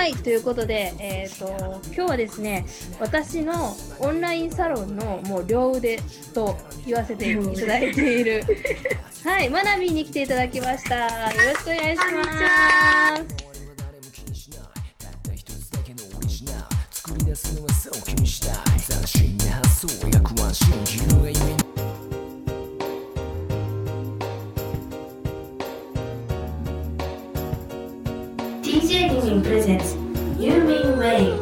[0.00, 1.46] はい、ということで、えっ、と、
[1.94, 2.64] 今日はですね、
[2.98, 6.00] 私のオンラインサロンのもう両腕
[6.32, 6.56] と
[6.86, 8.42] 言わせていただいている、
[9.22, 10.96] はい、マナミーに来ていただきました。
[10.96, 13.50] よろしくお願いします。
[16.92, 21.89] 作り出すのはそう君したい斬新な発想役は信じるがゆえに
[29.00, 29.96] DJ リミンプレゼンツ
[30.38, 31.32] ユーミンウェイ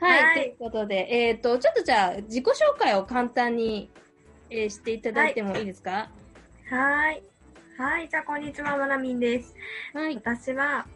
[0.00, 3.90] はい、はいということで、えっ、と、ちょっとじゃあ、自己紹介を簡単に、
[4.48, 5.90] えーしていただいてもいいですか？
[5.90, 7.22] はーい。
[7.76, 8.08] はい。
[8.08, 8.78] じゃあ、こんにちは。
[8.78, 9.54] まなみんです。
[9.92, 10.16] はい。
[10.16, 10.86] 私は、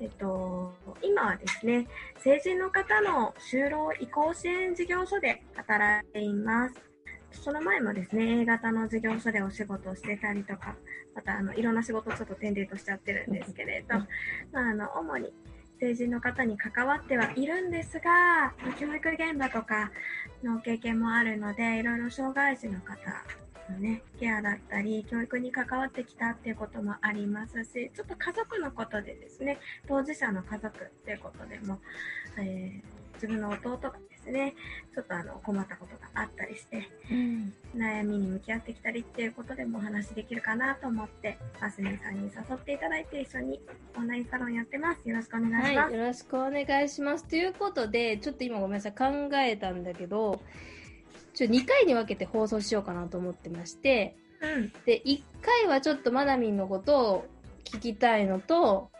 [0.00, 6.93] えっと、今はですね、成人の方の就労移行支援事業所で働いています。
[7.42, 10.76] その前もですね、A 型の事業所でお仕事をしてたりとか、
[11.14, 13.98] またあのいろんな仕事をちょっと転々としちゃってるんですけれど、
[14.52, 15.32] まあ、あの主に
[15.80, 19.90] 成人の方に関わってはいるんですが、教育現場とか
[20.42, 22.94] の経験もあるので、いろいろ障害児の方
[23.72, 31.78] ね、ケアだったり、教育に関わってきたっていうこともありますし、ちょっと家族のことでですね、当事者の家族っていうことでも、
[32.38, 34.54] えー自分の弟がですね、
[34.94, 43.60] ちょっとあの困ったことがあったりして、うん悩みに向き合ってきたりっていうことでもお話できるかなと思って、マスミンさんに誘っていただいて一緒に
[43.96, 45.08] オンラインサロンやってます。
[45.08, 45.78] よろしくお願いします。
[45.78, 47.24] はい、よろしくお願いします。
[47.24, 50.40] ということで、ちょっと今ごめんなさい、考えたんだけど、
[51.34, 54.72] ちょ2回に分けて放送しようかなと思ってまして、うん。
[54.86, 57.24] で、1回はちょっとマナミンのことを
[57.64, 58.90] 聞きたいのと、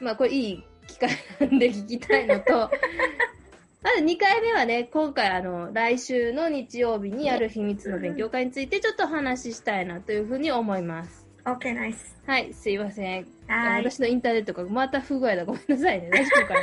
[0.00, 2.70] まあこれいい機会なんで聞きたいのと、
[3.82, 11.26] まず2回目はね、今回あの、来週の日曜日にある秘密の勉強会についてちょっとお話ししたいなというふうに思います。
[11.44, 12.16] OK、ナイス。
[12.24, 13.26] はい、すいません。
[13.48, 13.84] はい。
[13.84, 15.44] 私のインターネットがまた不具合だ。
[15.44, 16.10] ごめんなさいね。
[16.10, 16.60] 大丈夫かな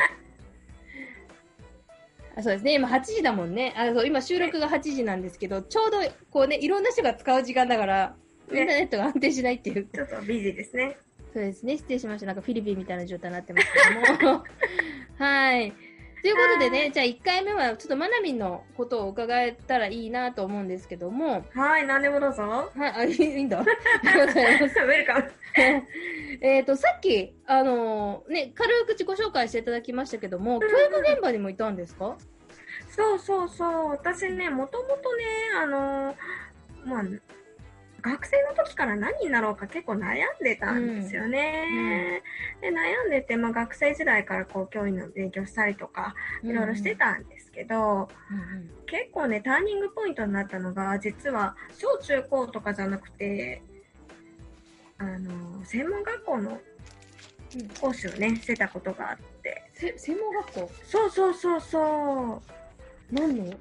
[2.39, 2.73] あそうですね。
[2.73, 3.73] 今8時だもんね。
[3.77, 5.97] あそう今収録が8時なんですけど、ちょうど
[6.31, 8.15] こうね、いろんな人が使う時間だから、
[8.49, 9.87] インターねネットが安定しないっていう。
[9.93, 10.97] ちょっとビジーですね。
[11.33, 11.77] そうですね。
[11.77, 12.27] 失礼しました。
[12.27, 13.67] なんかフィリピンみたいな状態になってます
[14.17, 14.43] けども。
[15.19, 15.73] はい。
[16.21, 22.43] ということではね、じゃあ1回目はちょっとマナミンのことを伺えたらいいなと思うんですけども、はい、何でもどうぞ。
[22.43, 23.59] はい、あ、いいいいんだ。
[23.59, 25.31] ありがとうございますウェルカム。
[26.41, 32.17] えっと、さっき、あのーね、軽く自己紹介していただきましたけども、教育現場にもいたんですか？
[32.89, 33.89] そうそうそう。
[33.91, 35.23] 私ね、もともとね、
[35.61, 36.15] あのー
[36.85, 37.03] まあ、
[38.01, 42.21] 学生の時から何になろうか結構悩んでたんですよね。
[42.61, 47.77] で悩んでて、まあ、学生時代からこう教員の勉強したりとか、いろいろしてたんですけど、
[48.31, 53.61] うんうん結構ね、ターニングポイントになったのが、実は小中高とかじゃなくて、
[54.97, 56.59] あの、専門学校の
[57.79, 59.63] 講師をね、してたことがあって。
[59.75, 60.71] せ専門学校？
[60.83, 62.41] そうそうそうそ
[63.11, 63.13] う。
[63.13, 63.45] 何の？
[63.45, 63.57] へ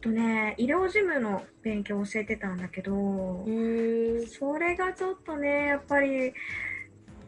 [0.00, 4.26] とね、医療事務の勉強を教えてたんだけど、え。
[4.26, 6.32] それがちょっとね、やっぱり、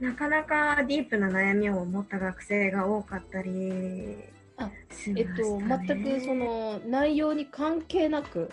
[0.00, 4.16] なかなかディープな悩みを持った学生が多かったり
[4.56, 5.26] あしまえっ。
[5.36, 8.50] と、全くその内容に関係なく？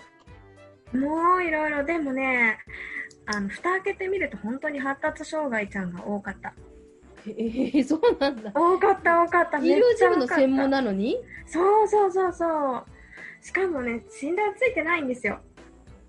[0.94, 2.59] もういろいろ、でもね、
[3.25, 6.53] あの、蓋開けてみると本当に発達障害ちゃんが多かった。
[7.28, 8.51] えー、そうなんだ。
[8.55, 9.59] 多かった、多かった。
[9.59, 11.17] 医療事務の専門ななのに？
[11.45, 12.84] そうそうそうそう。
[13.41, 15.39] しかもね、診断ついてないんですよ。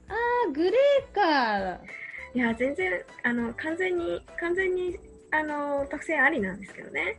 [0.09, 1.81] あー、グレーか。
[2.35, 4.99] いや、全然、あの、完全に、完全に、
[5.31, 7.19] あの、特性ありなんですけどね。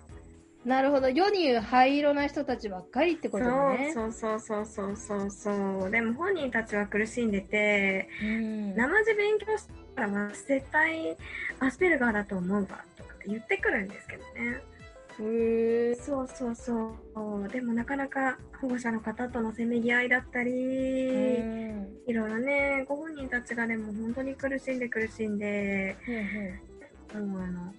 [0.65, 1.09] なるほど。
[1.09, 3.91] 世に言う灰色な人たちばっかりってことだね。
[3.93, 5.91] そうそうそうそうそうそう。
[5.91, 8.75] でも本人たちは苦しんでて、うん。
[8.75, 11.15] 生地勉強したら私絶対
[11.59, 14.62] アスペルガーだと思うわとか言ってくるんですけどね。
[15.21, 15.95] へえ。
[15.95, 16.95] そうそうそ
[17.45, 17.50] う。
[17.50, 22.00] でもなかなか保護者の方とのせめぎ合いだったり、うん。
[22.07, 25.95] いろいろね、ご本人たちがでも本当に苦しんで苦しんで、
[27.13, 27.74] もうあの、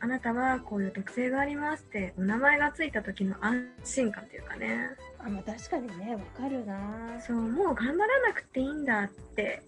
[0.00, 7.20] あなたはこういう特性がありますって、お名前がついた時の安心感っていうかね、あ、まあ確かにね、わかるな。
[7.20, 9.62] そう、もう頑張らなくていいんだって、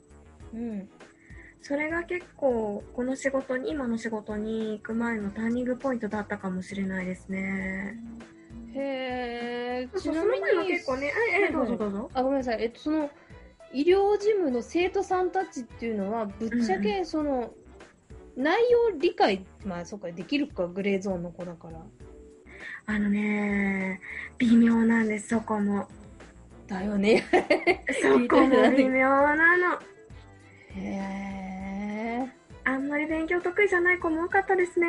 [0.54, 0.88] うん。
[1.62, 7.98] それが結構、この仕事に、今の仕事に行く前のターニングポイントだったかもしれないですね。
[8.74, 9.98] へえ。
[9.98, 12.10] ちなみに、結構ね、え、え、どうぞどうぞ。
[12.14, 12.62] あ、ごめんなさい。
[12.62, 13.10] えっと、その、
[13.72, 17.52] 医療事務の生徒さんたちっていうのは、ぶっちゃけ、その、
[18.36, 21.80] 内容理解、まあ、そうか、できるか、グレーゾーンの子だから。
[22.86, 24.00] あのね、
[24.38, 25.86] 微妙なんです、そこも。
[26.66, 27.24] だよね。
[28.00, 29.74] そこも微妙なの。
[29.74, 31.49] へえ。
[32.70, 34.86] あんまり勉強得意じゃない子も多かったですね。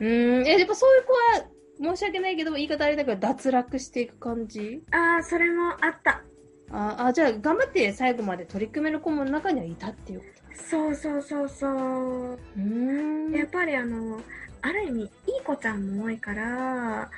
[0.00, 4.82] うーん、え、やっぱそういう子は、申し訳ないけど、言い方あれだけど、脱落していく感じ？
[4.90, 6.22] ああ、それもあった。
[6.70, 11.72] ああ、じゃあ、頑張って最後まで取り組める子も中にはいたっていうこそうそうそうそう。
[11.72, 11.74] と。
[11.74, 13.32] うーん。
[13.32, 14.20] やっぱりあの、
[14.60, 15.10] ある意味、いい
[15.44, 17.10] 子ちゃんも多いから、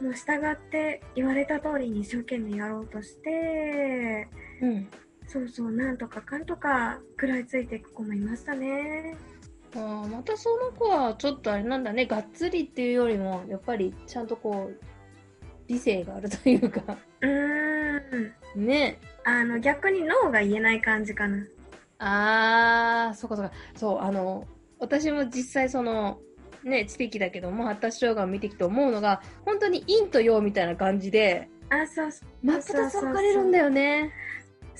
[0.00, 4.28] もう従って言われた通りに一生懸命やろうとして、
[4.60, 4.88] うん。
[5.32, 9.16] そうそう、なんとかかんとか食らいついていく子もいましたね。
[9.74, 14.78] ああ、またその子は、ちょっとあれなんだね、がっつりっていうよりも、やっぱりちゃんとこう、
[15.68, 18.66] 理性があるというか、うーん。
[18.66, 18.98] ね。
[19.24, 21.38] あの、逆にノーが言えない感じかな。
[21.98, 23.52] ああ、そうかそうか。
[23.74, 24.46] そう、あの、
[24.80, 26.18] 私も実際その、
[26.62, 32.46] ね、知的だけども、発達障害を見てきて思うのが、本当に陰と陽みたいな感じで、あ、そうそう。
[32.46, 34.12] 真っ二つ分かれるんだよね。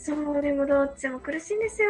[0.02, 1.88] そう、でもどっちも苦しいんですよ。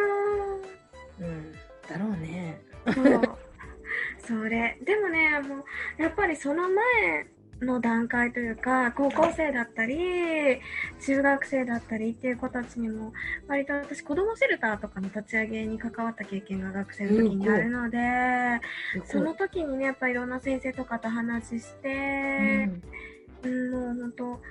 [1.19, 1.51] うん。
[1.89, 2.61] だろうね。
[2.93, 4.43] そう。
[4.43, 4.77] それ。
[4.85, 5.65] でもね、も
[5.97, 7.27] う、やっぱりその前
[7.61, 10.61] の段階というか、高校生だったり、
[11.01, 13.13] 中学生だったりっていう子たちにも、
[13.47, 17.97] 割と私、子供シェルターとかの立ち上げに関わった経験が学生の時にあるので、
[19.05, 22.69] その時にね、やっぱいろんな先生とかと話して、
[23.43, 24.41] うん、もう本当、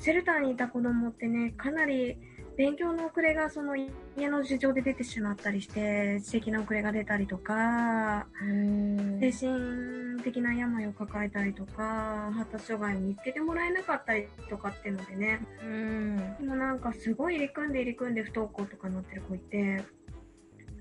[0.00, 2.16] シェルターにいた子供ってね、かなり
[2.58, 9.20] 勉強の遅れがその家の事情で出てしまったりして、知的な遅れが出たりとか、うん。
[9.20, 16.16] 精神的な病を抱えたりとか、発達障害を見つけてもらえなかったりとかっていうのでね、うん。
[16.48, 19.84] もうなんかすごい入り組んで入り組んで不登校とかなってる子いて、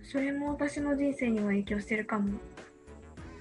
[0.02, 2.40] それも私の人生には影響してるかも。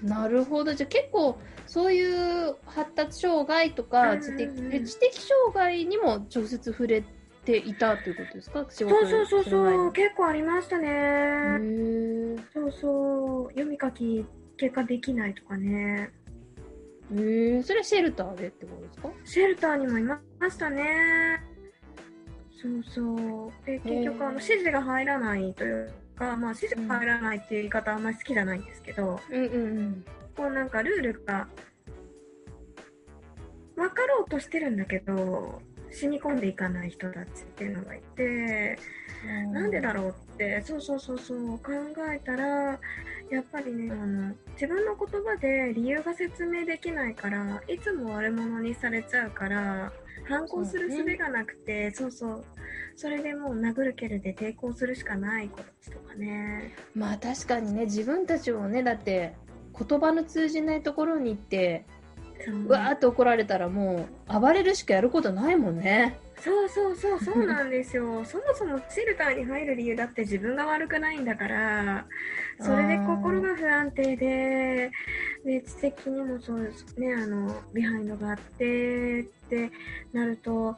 [0.03, 0.75] なるほど。
[0.75, 7.16] じゃあ結構、そういう発達障害とか、うん知的うんえ知的障害にも直接触れて
[7.55, 8.65] いたということですか？
[8.69, 10.89] そうそうそうそう、へ結構ありましたね。
[10.89, 14.25] ーそうそう、読み書き
[14.57, 16.11] 結果できないとかね。
[17.13, 19.09] へーそれはシェルターでってことですか？
[19.23, 21.41] シェルターにもいましたね。
[22.59, 23.65] そうそう。
[23.65, 30.05] で、結局、あの、指示が入らないというか、まあ、指示が入らないっていう言い方はあんまり好きじゃないんですけど、うんうんうん。
[30.35, 31.47] こうなんかルールが、
[33.75, 35.61] 分かろうとしてるんだけど、
[35.97, 38.77] 染み込んでいかない人たちっていうのがいて、
[39.51, 41.71] なんでだろうって、そうそうそうそう、考
[42.13, 42.79] えたら、
[43.29, 49.91] やっぱりね、あの、自分の言葉で理由が説明できないから、いつも悪者にされちゃうから、
[50.27, 52.45] 反抗する術がなくて、そう,、そう
[52.95, 56.73] それでもう殴る蹴るで抵抗するしかない子たちとかね。
[56.95, 59.33] まあ確かにね、自分たちもね、だって、
[59.77, 61.85] 言葉の通じないところに行って、
[62.47, 66.19] ううわーって怒られたらもう、暴れるしかやることないもんね。
[66.39, 68.23] そうそうそう、そうなんですよ。
[68.25, 72.05] そもそもシェルターに入る理由だって自分が悪くないんだから、
[72.59, 74.91] それで心が不安定で、
[75.43, 79.71] で、知的にもそうですね、あの、ビハインドがあってって
[80.13, 80.75] なると、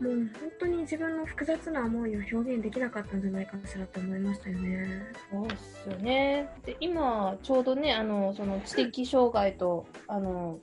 [0.00, 0.30] もう本
[0.60, 5.02] 当に自分の複雑な思いを表現できなかったんじゃないかしらと思いましたよね。
[5.30, 6.48] そうっすよね。
[6.64, 10.58] で、今、ちょうどね、あの、その知的障害と、あの、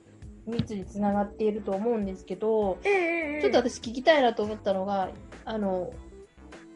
[0.46, 5.10] 密につながっていると思うんですけど、ええええちょっと私聞きたいなと思ったのが、
[5.44, 5.92] あの、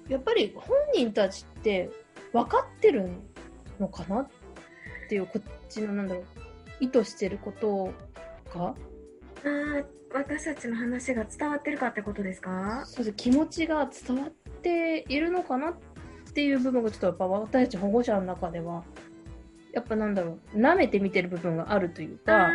[0.09, 1.91] やっぱり本人たちって
[2.33, 3.11] 分かってる
[3.81, 4.29] のかなっ
[5.09, 6.25] ていう、こっちの、なんだろう、
[6.81, 7.93] 意図してること
[8.55, 8.75] が、
[10.15, 12.83] 私たちの話が伝わってるかってことですか？
[12.87, 14.31] そうです気持ちが伝わっ
[14.63, 15.75] ているのかなっ
[16.33, 18.85] ていう部分がちょっとやっぱ私たち保護者の中では、
[19.73, 22.51] やっぱなんだろう、舐めて見てる部分があるというか、あ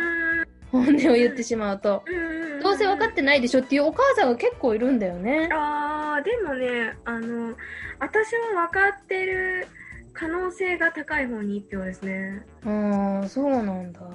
[0.70, 2.60] 本音を言ってしまうと、ーうんうんうん。
[2.62, 5.48] どうせ分かってないでしょっていうお母さんが結構いるんだよね。
[5.52, 7.54] あーでもねあの
[7.98, 9.66] 私は分かってる
[10.12, 12.44] 可能性が高い方に一票ですね。
[12.64, 14.00] ああ、そうなんだ。
[14.00, 14.06] こ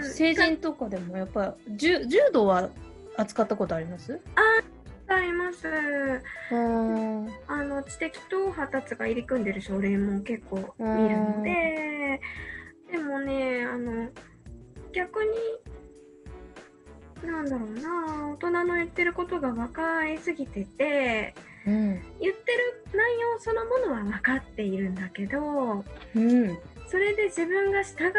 [0.00, 2.68] う成人とかでもやっぱ柔柔道は
[3.16, 4.20] 扱ったことあります？
[5.08, 5.68] あります。
[7.46, 12.20] あの知的と発達が入り組んでる症例も結構見るので
[12.90, 14.08] でもねあの
[14.92, 15.30] 逆に
[17.28, 21.34] なんだろうな大人の言ってることが分かりすぎてて
[21.66, 22.02] うん。
[22.20, 26.58] 言ってる内容そのものは分かっているんだけどうん。
[26.88, 28.12] それで自分が従わ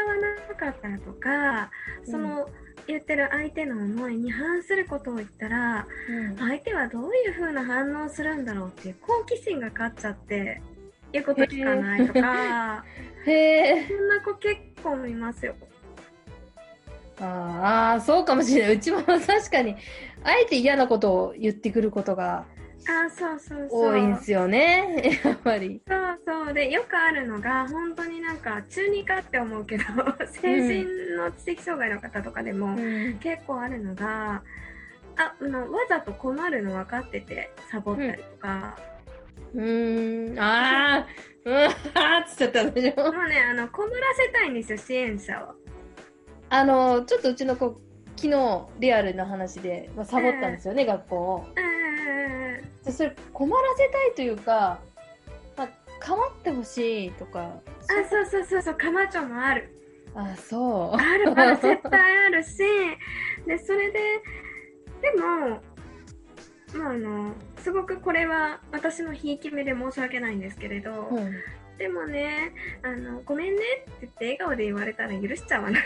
[0.49, 1.71] なかったらとか、
[2.05, 2.49] その
[2.85, 5.87] 言ってる相手の思いに反することを言ったら、
[6.37, 10.61] 相手はどういう風な反応するんだろうっていう好奇心が勝っちゃって、
[11.13, 12.85] 言うこと聞かないとか、
[13.25, 13.87] へえ。
[13.87, 15.55] そんな子結構いますよ。
[17.19, 18.75] ああ、そうかもしれない。
[18.75, 19.75] うちも確かに、
[20.23, 22.45] あえて嫌なことを言ってくることが
[22.85, 23.93] あ、そうそうそう。
[23.93, 25.19] 多いんですよね。
[25.23, 25.81] やっぱり。
[25.87, 29.83] そうそうでよくあるのが本当になんか中二かって思うけど
[30.25, 34.41] 成人の知的障害の方とかでも、うん結構あるのが
[35.17, 38.77] ああのわざと困るの分かっててサボったりとか、
[39.53, 43.11] うーん、あー、うん、あーっつっちゃったでしょ。
[43.11, 45.55] もうねあの困らせたいんですよ支援者を。
[46.49, 47.81] あの、ちょっとうちの子、
[48.15, 51.45] 昨日リアルな話で、まあ、サボったんですよね、学校を。
[51.55, 51.76] うん
[52.85, 54.79] でそれ困らせたいというか、
[55.55, 55.69] まあ、
[55.99, 57.39] 構ってほしいとか。
[57.41, 57.59] あ
[58.09, 59.69] そうそうそうそうかまちょもある
[60.13, 60.95] あ、そう。
[60.95, 62.57] あるある絶対あるし
[63.45, 63.99] でそれで
[65.01, 65.61] でも
[66.75, 71.31] まああのすごくこれは私のひいき目で申し訳ないんですけれど、うん
[71.77, 75.83] でもねあのごめんねって言って笑顔で言われたら許しちゃわない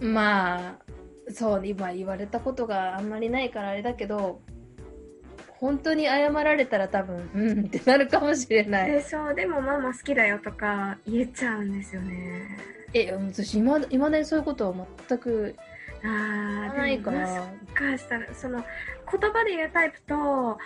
[0.00, 0.78] まあ、
[1.32, 4.40] そう、今言われたことがあんまりないからあれだけど、
[5.58, 8.92] 本当に謝られたら多分、うんってなるかもしれない。
[8.92, 12.58] でしょでもママ好きだよとか言えちゃうんですよね
[12.94, 13.86] え、私、いまだ
[14.18, 15.54] にそういうことは全く
[16.02, 17.26] あーないかでも。
[17.26, 18.64] しかしたらその
[19.10, 20.56] 言葉で言うタイプと、うんあ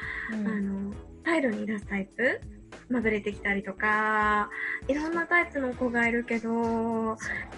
[0.61, 0.93] の
[1.25, 2.41] 態度に出すタイプ
[2.89, 4.51] まぶれてきたりとか
[4.89, 6.51] いろんなタイプの子がいるけど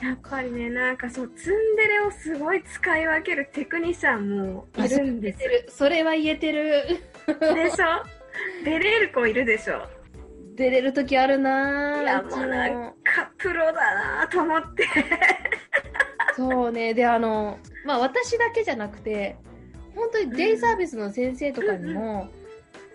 [0.03, 5.33] やっぱりねなんかそうツンデレをすごい使い分けるテクニシャンもいるんで
[5.69, 7.01] すそれは言えてる。
[7.27, 8.05] でしょ
[8.65, 9.87] 出れる子いるでしょ
[10.57, 12.03] 出れる時あるな。
[12.03, 14.87] いやもうなんかプロだなと思って
[16.37, 16.95] そうね。
[16.95, 19.37] で、あの、まあ私だけじゃなくて、
[19.95, 22.29] 本当にデイサービスの先生とかにも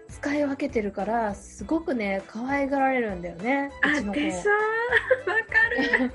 [0.10, 3.72] 使い分けてるから、すごくね、可愛がられるんだよね。
[4.06, 4.12] うあ。
[4.14, 4.52] でしょ？
[5.30, 6.12] わかるめっ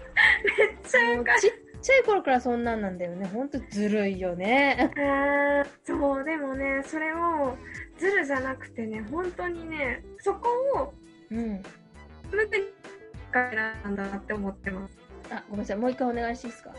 [0.83, 3.27] ちゃわかる ちっちゃい頃からそんなんなんだよね。
[3.27, 4.91] ほんとずるいよね。
[5.85, 7.57] そうでもねそれを
[7.99, 10.95] ズルじゃなくてね本当にねそこを
[11.31, 11.63] うん。
[12.33, 14.99] 無垢になんだなって思ってます
[15.31, 15.77] あ、ごめんなさい。
[15.77, 16.75] もう一回お願いしていいですか？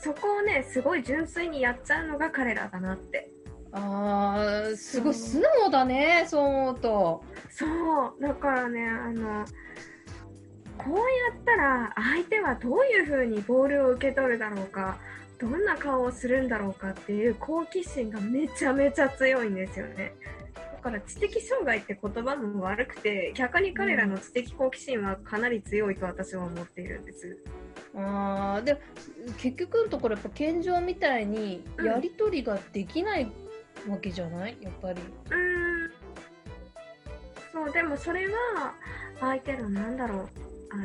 [0.00, 3.30] そこをねすごい純粋にやっちゃうのが彼らだなって
[3.78, 6.26] あー、すごい素直だね。
[6.28, 7.24] そう思うと。
[7.56, 7.64] そ
[8.18, 9.46] うだからねあの
[10.76, 14.98] こうやったら相手はどういう風にボールを受け取るだろうか
[15.38, 20.14] どんな顔をするんだろうかっていう好奇心がめちゃめちゃ強いんですよね
[20.54, 27.38] だから知的障害って言葉も悪くて逆に彼らの知的好奇心はかなり強いと私は思っているんです
[27.94, 28.78] あーで
[29.38, 33.32] 結局のところやっぱ健常みたいにうんやり取りができない
[33.88, 34.56] わけじゃない？
[34.60, 35.00] やっぱり。
[35.00, 35.92] うーん。
[37.52, 38.74] そうでもそれは
[39.20, 40.28] 相手のなんだろう。
[40.72, 40.84] あの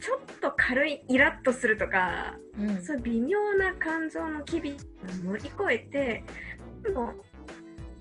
[0.00, 2.82] ちょっと軽いイラッとするとかうん。
[2.82, 4.74] そういう微妙な感情の機微を
[5.24, 6.24] 乗り越えて
[6.82, 7.12] でも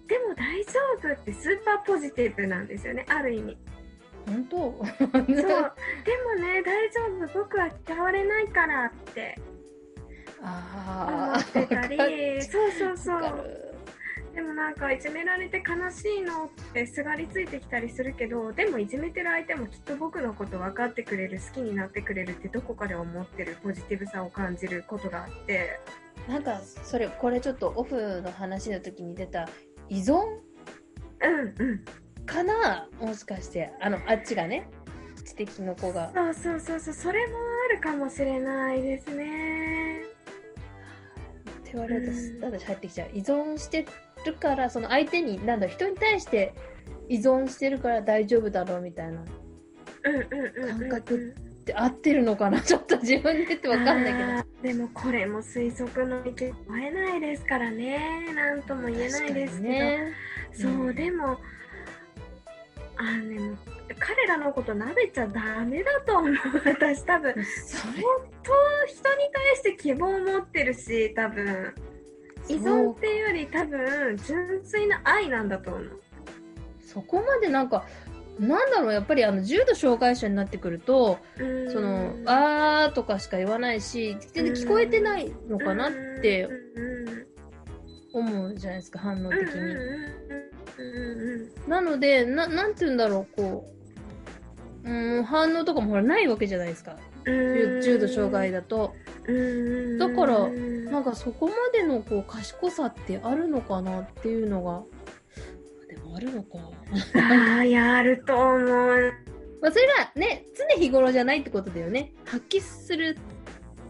[0.07, 3.57] でも大丈夫ってスーパーポジティブなんですよねある意味。
[4.25, 4.57] 本当？
[4.57, 4.81] そう。
[5.25, 5.45] でも
[6.45, 7.41] ね大丈夫。
[7.41, 9.37] 僕は嫌われないからって
[10.41, 13.67] 思ああってたりそうそうそう
[14.35, 25.79] でもなんかいじめられて悲しいのってすがりついてきたりするけどでもいじめてる相手もきっと僕のこと分かってくれる好きになってくれるってどこかで思ってるポジティブさを感じることがあって
[26.27, 29.49] なんかそれこれちょっとオフの話の時に出た
[29.89, 30.13] 依存
[31.21, 31.85] うんうん
[32.27, 34.69] かなもしかしてあのあっちがね
[35.27, 37.33] 知的の子がそうそうそうそうそれも
[37.69, 39.46] あるかもしれないですね
[41.67, 43.09] って言われるとうん私入ってきちゃう。
[43.13, 43.85] 依存して
[44.25, 46.53] るからその相手になんだ人に対して
[47.09, 49.19] 依存してるから大丈夫だろうみたいな。
[50.03, 52.61] 感覚って合ってるのかな？
[52.61, 54.73] ちょっと自分で言ってわかんないけど。
[54.73, 58.33] でもこれも推測の意見はえないですからね。
[58.33, 60.13] なんとも言えないですけど、ね。
[60.53, 61.37] そう、うんでも
[62.95, 63.57] あのねもう
[63.99, 66.33] 彼らのこと舐めちゃダメだと思う。
[66.65, 67.93] 私多分相
[68.43, 68.51] 当
[68.87, 71.73] 人に対して希望を持ってるし多分。
[72.49, 76.01] 依存っていうより多分純粋な愛なんだと思う。
[76.81, 77.85] そこまでなんか
[78.39, 78.93] なんだろう。
[78.93, 81.71] やっぱりあの重度障害者になってくるとうん。
[81.71, 85.91] その「あー」とかしか言わないし全然聞こえてないのかなっ
[86.21, 86.47] て
[88.13, 89.75] 思うじゃないですか反応的に。
[91.67, 93.76] なのでななんて言うんだろうこう
[94.87, 96.97] うん反応とかもほらないわけじゃないですか。
[97.25, 97.33] うん。
[97.33, 98.93] 重重度障害だと。
[99.27, 99.97] うん。
[99.97, 104.83] だからうんなんかそこまでのこう賢さってあるのかなっていうのが。
[105.89, 106.57] でもあるのか。
[107.15, 109.13] ああやると思う。
[109.61, 112.13] まあ、それがね常日頃じゃないってことだよね。
[112.25, 113.17] 発揮する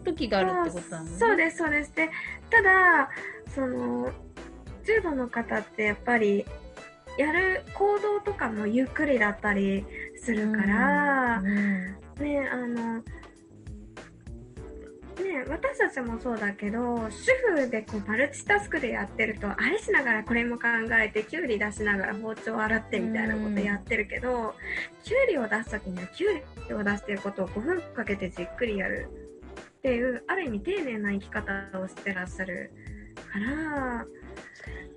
[0.04, 1.18] 時があるってことだもんね。
[1.18, 1.94] そうですそうです。
[1.96, 2.10] で
[2.50, 3.10] ただ
[3.54, 4.10] その
[4.86, 6.46] 重度の方ってやっぱり
[7.18, 13.04] やる行動とかもゆっくりだったりするから、うんねあの
[15.24, 24.54] ね私たちもそうだけど主婦でこうマルチタスクでやってるとあれしながらこれも考えてきゅうり出しながら包丁洗ってみたいなことやってるけど、
[25.04, 29.10] きゅうりを出す時にはきゅうりを出してることを5分かけてじっくりやる
[29.78, 32.72] っていうある意味丁寧な生き方をしてらっしゃる
[33.32, 34.06] から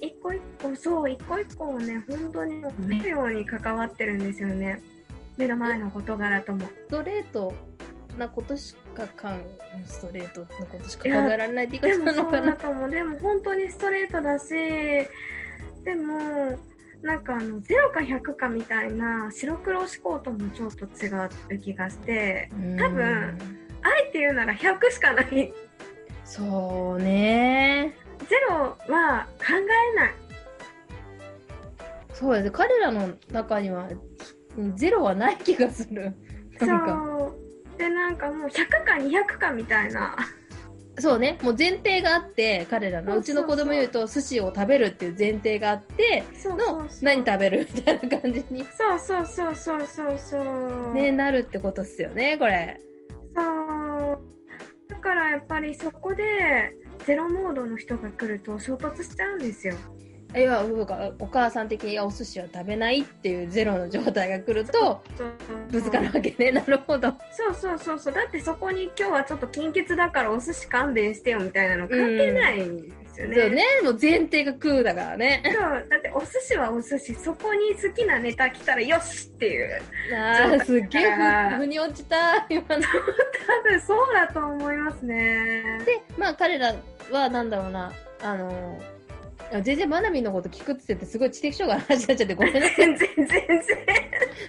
[0.01, 4.83] 一個一個そう一個一個をね本当にもう目のように関わってるんですよね
[5.37, 6.67] 目の前の事柄とも。
[6.67, 7.53] ストレート
[8.19, 9.41] なことしかかん
[9.87, 12.91] ストレートなことしか考えられないって言い方なのかなと思う。
[12.91, 14.51] でも本当にストレートだし、
[15.85, 16.59] でも、
[17.03, 21.09] なんかあの、0か100かみたいな白黒思考ともちょっと違
[21.57, 25.55] う気がして、多分うんあえて言うなら100しかない。
[26.25, 27.95] そうね
[28.27, 29.45] 0は考
[29.95, 30.15] えない。
[32.13, 33.89] そうですね彼らの中には
[34.75, 36.15] ゼロはない気がする
[36.59, 36.69] そう。
[37.79, 40.17] で、なんかもう100か200かみたいな。
[40.99, 46.87] そうねもう前提があって彼らのうちの子供言うと寿司を食べるっていう前提があっての。
[47.01, 50.39] 何食べるみたいな感じに、そうそうそうそうそうそ
[50.91, 50.93] う。
[50.93, 52.79] ね、なるってことっすよねこれ
[53.35, 54.19] そう。
[54.89, 56.75] だからやっぱりそこで、
[57.07, 59.75] ゼロモードの人が来ると衝突しちゃうんですよ。
[60.37, 65.03] いやそうかお母さん的にお寿司は食べないっていうゼロの状態が来ると
[65.73, 66.53] ぶつかるわけね。
[66.61, 67.13] なるほど。
[67.33, 68.15] そうそうそうそう。
[68.15, 72.61] だってそこに今日はちょっと金欠だからお寿司勘弁してよみたいなの関係ない。
[72.61, 72.93] ん
[73.29, 73.63] ですよね。
[73.83, 79.83] そうねもう前提が空だからねそうだってお寿司はお寿司そこに好きなネタ来たらよしっていう
[80.15, 81.11] あーすっげえ
[81.59, 82.77] 腑に落ちた今の多
[83.69, 85.81] 分そうだと思いますね。
[85.85, 86.75] でまあ彼ら
[87.11, 89.00] はなんだろうなあのあ
[89.63, 93.63] 全然マナミンのこと聞くって言ってすごい知的障害の話になっちゃってごめんなさい 全然全然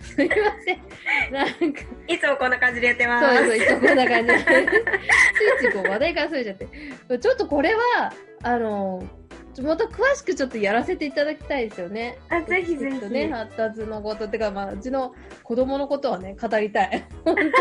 [0.02, 0.36] すいま
[0.66, 0.80] せん
[1.32, 3.44] なんかいつもこんな感じでやってまそうす。
[3.46, 4.46] そういつもこんな感じでつい
[5.60, 6.68] ついこう話題からそれちゃって
[7.20, 9.04] ちょっとこれはあの
[9.60, 12.18] また詳しくちょっとやらせていただきたいですよね。
[12.30, 17.06] あぜひぜひね、発達のことってか、まあ、うちの子供のことはね、語りたい。
[17.26, 17.52] 本当に。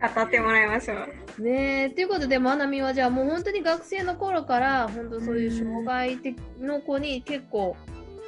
[0.00, 0.94] 語ってもらいましょ
[1.38, 1.42] う。
[1.42, 7.76] ねえ、ということで、まなみはじゃあもう本当に学生の頃から、本当そういう障害的の子に結構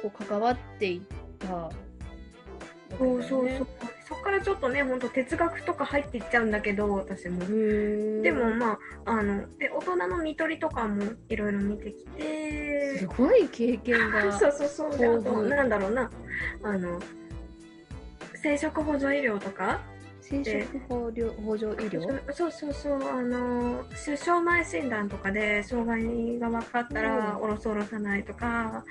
[0.01, 1.01] こう関わっていっ
[1.39, 1.69] た
[2.91, 3.67] ね、そうそうそう。
[4.07, 7.39] そこからちょっとね、ほんと哲学とか入っていっちゃうんだけど、私も。
[8.21, 14.31] でもまあ、あの、で、大人の見取りとかもいろいろ見てきて、すごい経験が。
[14.37, 14.97] そうそうそう。
[14.97, 16.11] で、あと、なんだろうな、
[16.63, 16.99] あの、
[18.35, 19.79] 生殖補助医療とか、
[20.31, 22.33] 生殖補助補助医療？
[22.33, 28.83] そうそうそう、あの、出生前診断とかで障害が分かったら、うんおろすおろさないとか、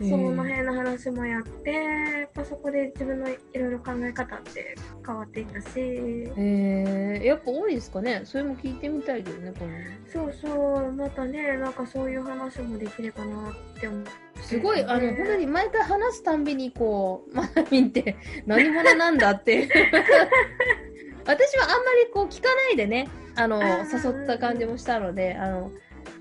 [0.00, 8.22] へーその辺の話もやって、やっぱそこで自分のいろいろ考え方って変わっていったし、えー、やっぱ多いですかね？
[8.24, 9.72] それも聞いてみたいけどね、この
[10.12, 10.48] そうそ
[10.80, 14.10] う、またね、なんかそういう話もできればなって思って。
[14.42, 19.68] すごい、あの、本当に毎回話すたんびに、こう、マナミンって何者なんだって。
[21.26, 25.70] 私はあんまりこう聞かないでね、あの、あー誘った感じもしたので、あの、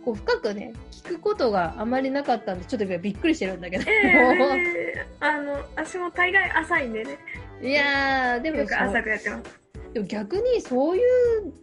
[0.04, 3.86] こう深くね、聞くことがあまりなかったんで、ちょっと今びっくりしてるんだけど。
[3.88, 7.18] ええあの、私も大概浅いんでね、
[7.62, 9.60] いやー、でも浅くやってます。
[9.94, 11.54] でも逆にそういう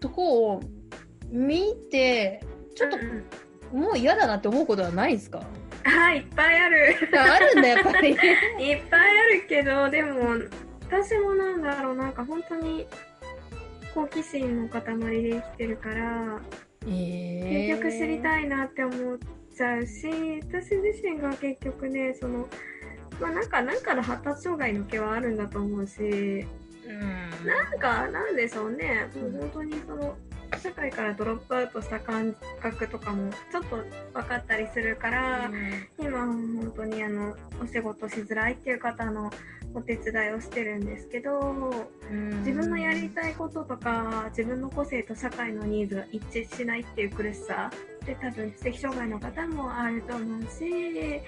[0.00, 0.60] とこを
[1.30, 2.42] 見て、
[2.74, 3.24] ちょっとうんうん
[3.72, 5.42] もう嫌だなって思うことはないですか？
[5.84, 6.94] はい、いっぱいある。
[7.18, 8.10] あるんだ、やっぱり。
[8.12, 10.34] いっぱいあるけど、でも、
[10.92, 12.86] 私もなんだろう、なんか本当に
[13.94, 16.38] 好奇心の塊で生きてるから、
[16.86, 19.18] え結局知りたいなって思っ
[19.56, 20.06] ちゃうし、
[20.50, 22.46] 私自身が結局ね、その、
[23.18, 27.46] まあなんか、なんかの発達障害の毛はあるんだと思うし、うん。
[27.46, 30.14] なんか、なんでしょうね、もう本当にその、
[30.62, 33.76] 社会からドロップアウトした感覚とかもちょっと
[34.12, 35.50] 分かったりするから、
[35.98, 39.30] 今本当にあのお仕事しづらいっていう方の
[39.74, 41.54] お手伝いをしてるんですけど
[42.40, 47.70] 自分のやりたいこととか自分の個性と社会のニーズが一致しないっていう苦しさ
[48.04, 51.22] で多分知的障害の方もあると思うしで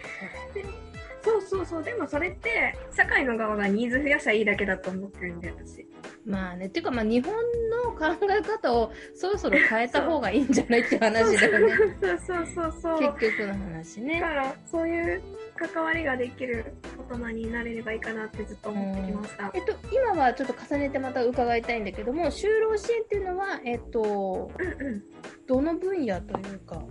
[1.23, 5.87] そうそうそうでもそれって社会の側がニーズ増やしゃいいだけだと思ってるんで私
[6.27, 7.35] まあね、っていうかまあ日本
[7.71, 11.75] の考え方をそろそろ変えた方がいいんじゃないって話だよね。
[12.01, 14.21] そうそうそうそう結局の話だね。
[14.21, 15.23] からそういう
[15.57, 16.75] 関わりができる
[17.11, 19.51] 大人になれればいいかなってずっと思ってきました。
[19.55, 25.03] えっと、今はちょっと重ねてまた伺いたいんだけども、就労支援っていうのは、えっと、うんうん。
[25.47, 26.83] どの分野というか、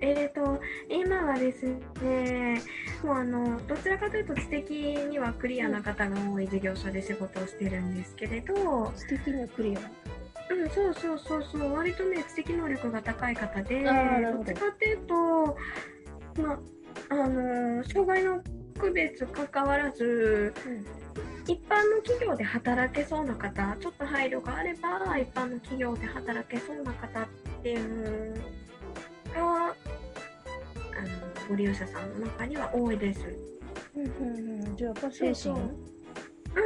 [0.00, 1.64] えーと、今はです
[2.02, 2.60] ね、
[3.02, 9.80] もうあの、どちらかというと知的にはクリアな方が多い事業所で仕事をしてるんですけれど、素敵にはクリア？
[10.48, 13.90] うん、そうそうそうそう、割とね、知的能力が高い方で、ど
[14.42, 15.14] っちかっていうと、
[16.42, 16.58] まあ、
[17.08, 18.42] あのー障害の
[18.78, 20.52] 区別関わらず、
[21.46, 27.26] 一般の企業で働けそうな方、ちょっと配慮があれば、一般の企業で働けそうな方っ
[27.62, 28.34] ていう
[29.34, 29.74] のが、あの
[31.48, 33.20] ご利用者さんの中には多いです。
[33.94, 34.76] うんうんうん。
[34.76, 35.70] じゃあ精そう神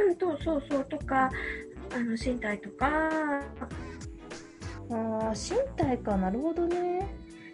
[0.09, 1.29] うん、とそうそうとか、
[1.93, 3.41] あの身体とか、あ
[4.89, 7.07] あ、身体か、なるほどね。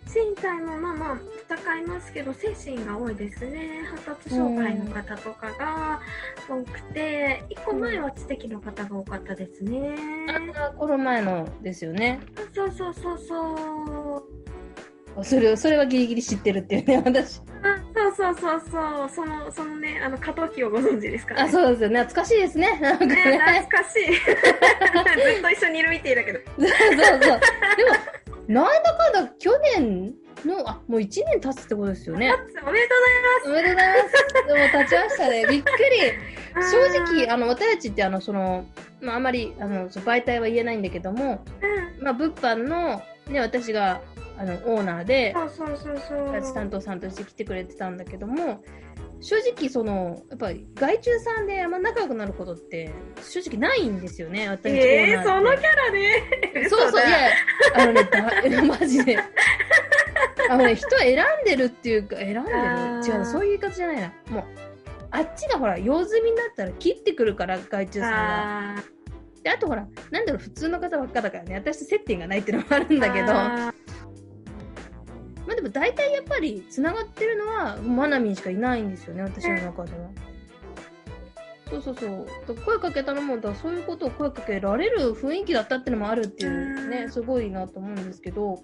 [0.08, 1.18] 身体もまあまあ
[1.50, 6.02] 戦いますけど精神が多いですね発達障害の方とかが
[6.50, 9.96] 多くて1個前は知的の方が多かったですね
[10.58, 12.20] ああ、この前のですよね。
[12.54, 14.38] そうそうそうそう
[15.20, 17.42] あそれそれはギリギリ知ってるっていうね、私。
[17.64, 22.00] あそうそうそうそうそのそのねあの過渡期をご存知ですか、ね、あ、そうですよね。
[22.04, 22.80] 懐かしいですね。
[22.80, 23.38] なんかねね。
[23.40, 24.14] 懐かしい
[25.34, 27.20] ずっと一緒にいるみてえだけどそうそうそう。
[27.20, 27.40] でも、
[28.48, 30.14] なんだかんだ去年
[30.46, 32.34] の、あ、もう1年経つってことですよね。
[32.34, 32.96] おめでとおめでと
[33.46, 34.48] うございます。
[34.48, 35.46] でも経ちましたね。
[35.48, 35.98] びっくり。
[35.98, 36.14] う
[36.56, 38.66] ございます正直、あの、私たちって、あの、その、
[39.02, 44.02] まあ、あまり、あの、媒体は言えないんだけども、うんまあ、物販の、ね、私が、
[44.38, 48.64] あの、オーナーで、そうそうそうそう担当さんとして来てくれてたんだけども、
[49.20, 55.24] 正直、その、やっぱり、外注さんであんま仲良くなることって、正直ないんですよね、私えー。
[55.24, 57.30] そのキャラねそうそう、いだや
[57.76, 59.18] あのね、だ マジで。
[60.50, 64.14] あのね、人選んでるっていうか、選んでる違う、そういう言い方じゃないな。
[64.30, 64.44] もう、
[65.12, 68.18] あっちがほら、用済みになったら切ってくるから、外注さんが。
[68.80, 68.84] あ
[69.44, 73.74] で、あとほら、なんだろう、普通の方ばっかだからね、私と接点がないっていうのもあるんだけど、まあ
[75.50, 80.10] あでも大体やっぱり、繋がってるのは、マナミンしかいないんですよね、私の中では。
[81.70, 82.56] そうそうそう。
[82.66, 88.62] 声かけたのも、だそういうことを声かけられる雰囲気だったっていうのもあるっていうね、うんすごいなと思うんですけど、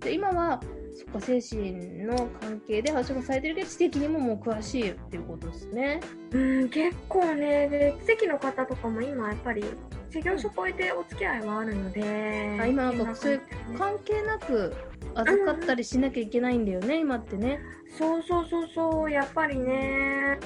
[0.00, 0.60] で今は、
[0.94, 1.72] そっか、精神
[2.04, 6.00] の関係ではしごされてるけど、知的にももう詳しいっていうことですね。
[6.32, 9.64] うん、結構ね、で、席の方とかも今やっぱり、
[10.10, 14.74] 事業所超えてお付き合いはあるので、あ今なんかそういう今関係なく
[15.14, 17.60] 預かったりしなきゃいけないんだよね、今ってね。
[17.98, 20.38] そうそうそうそう、やっぱりね、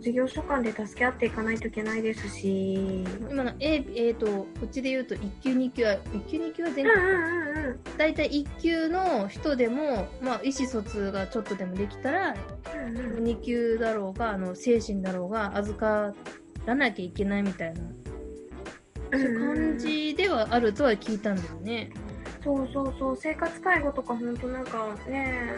[0.00, 7.80] 事業所間で助け合っていかないといけないですし、今の A、えーと、こっちで言うと1級、2級は、1級、2級は全国、うんうんうんうん。
[7.96, 12.34] 大体1級の人でも、まあ、意思疎通がちょっとでもできたら、
[12.74, 13.24] うんうん。
[13.24, 16.14] 2級だろうが、あの精神だろうが、預か
[16.66, 17.80] らなきゃいけないみたいな、
[19.12, 21.90] そういう感じではあるとは聞いたんだよね。
[22.44, 25.54] そうそうそう、生活介護とか本当なんかね、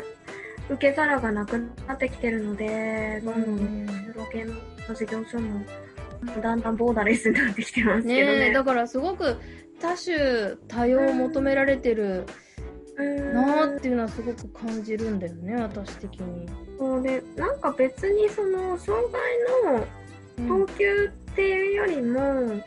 [0.70, 4.54] 受け皿がなくなってきてるので、どんどん就労系の
[4.94, 5.64] 事業所も
[6.42, 8.38] だんだんボーダレスになってきてますけどね。
[8.38, 9.36] ねえだからすごく
[9.80, 12.26] 多種多様を求められてる
[12.96, 16.48] うんなーっていうのはすごく感じるんだよね、私的に。
[16.78, 19.06] そうでなんか別にその障
[19.66, 19.86] 害
[20.46, 22.60] の等級っていうよりも、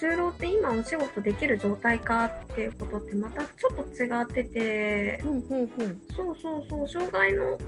[0.00, 6.00] 就労って今お仕事できる状態かっていうことってまたちょっと違ってて、うんうんうん。
[6.16, 7.58] そうそうそう、障害の、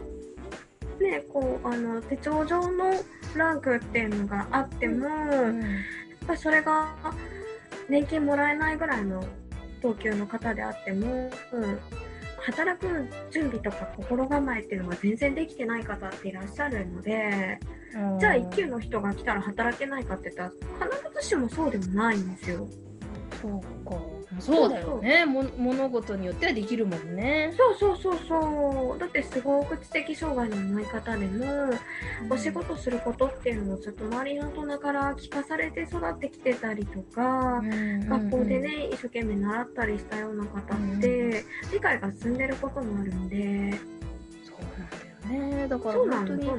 [0.99, 2.95] ね、こう、あの、手帳上の
[3.37, 5.53] ランクっていうのがあっても、やっ
[6.27, 6.95] ぱりそれが
[7.91, 9.23] 年金もらえないぐらいの
[9.83, 11.79] 等級の方であっても、うん
[12.43, 17.59] 働く準備とか心構えっていうのが全然できてない方っていらっしゃるので、
[17.95, 22.67] うんじゃあ一級の人が来たら働けないかって言ったら必ずしもそうでもないんですよ。
[23.43, 23.97] そうか。
[24.39, 25.43] そうだよねも。
[25.59, 27.53] 物事によってはできるもんね。
[27.57, 28.99] そうそうそうそう。
[28.99, 31.71] だってすごく知的障害の重い方でも、
[32.31, 37.61] お仕事することっていうのをずっと周りの大人から聞かされて育ってきてたりとか、
[38.09, 43.73] 学校でね、一生懸命習ったりしたような方って、理解が進んでることもあるので、
[44.45, 45.69] そうなんだよね。
[45.69, 46.51] だから本当に。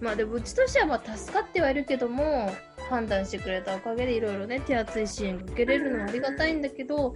[0.00, 2.52] まあでもうちとしてはまあ助かってはいるけども
[2.88, 7.14] 判断してくれたおかげでいろいろね手厚い支援が受けれるのはありがたいんだけど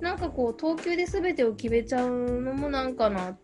[0.00, 3.38] なんかこう等級で全てを決めちゃうのもなんかなっ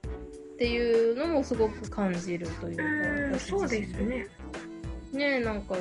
[0.57, 4.29] ていうのもすごく感じるというかそうですね。
[5.13, 5.77] ねなんか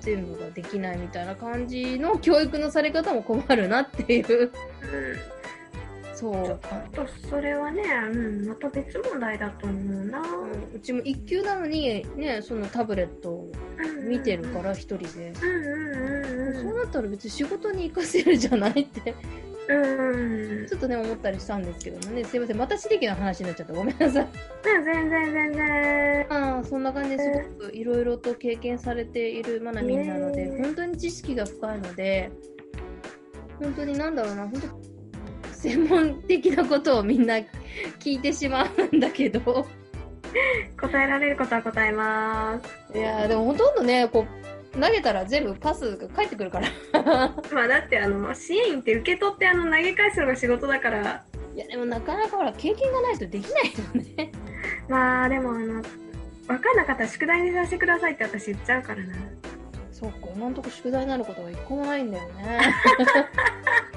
[0.00, 4.50] 全部ができないみたいな感じの教育のされ方も困るなっていううん。
[6.14, 6.60] そうちょっ
[6.92, 10.20] とそれはね、うん、また別問題だと思うな。
[10.20, 13.52] うんうちも1級なのにねそのタブレットを
[14.02, 15.34] 見てるから一人で。
[15.34, 19.14] そうなったら別に仕事に活かせるじゃないって
[19.68, 20.66] うん。
[20.66, 24.28] ちょっとね、思ったりしたんですけどもね、すいません、また私的な話になっちゃってごめんなさい。
[24.62, 26.26] 全然全然。
[26.30, 32.30] ああ、そんな感じですごくいろいろと経験されているまなみんなので、ね本当に知識が深いので、
[33.58, 37.36] 本当になんだろうな、本当専門的なことをみんな
[38.00, 39.66] 聞いてしまうんだけど、
[40.80, 42.58] 答えられることは答えま
[42.92, 42.98] す。
[42.98, 44.26] いやーでもほとんどね、こ
[44.74, 46.68] う、投げたら全部パスが返ってくるから。
[47.52, 54.32] まあだってあの、支援って受け取ってあの投げ返すのが仕事だから、いやでもなかなかほら経験がないとできないよね。
[54.88, 55.76] まあでもあの、
[56.48, 59.14] わかんなかったら宿題にさせてくださいって私言っちゃうからな。
[59.92, 62.60] そうか、今んとこ宿題になることが一個もないんだよね。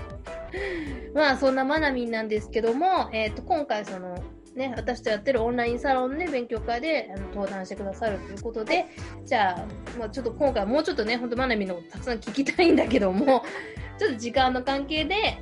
[1.14, 4.18] まあそんなまなみんなんですけども、えっ、と今回その
[4.58, 8.86] ね私とやってるオンラインサロンで勉強会であの登壇してくださるということで、
[9.26, 9.66] じゃあ、
[9.98, 13.44] まあ、ちょっと今回もうちょっとね本当まなみんのたくさん聞きたいんだけども、
[13.98, 15.38] ちょっと時間の関係で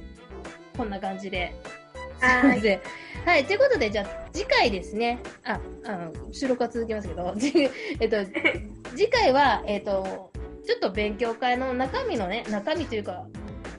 [0.78, 1.56] こんな感じで。
[2.20, 2.62] はい。
[3.26, 5.20] はい、ということで、じゃあ、次回ですね。
[5.44, 7.52] あ、あの、収録は続きますけど、じ
[8.00, 8.18] えっと、
[8.96, 10.32] 次回は、えっと、
[10.64, 13.26] ちょっと勉強会の中身のね、中身というか、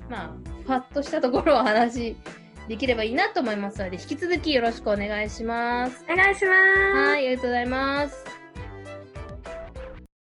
[0.09, 2.17] まあ、ファッとしたところをお話し
[2.69, 6.05] できればいいなと思いますので、引き続きよろしくお願いします。
[6.11, 7.09] お願いします。
[7.09, 8.46] はい、ありがとうございます。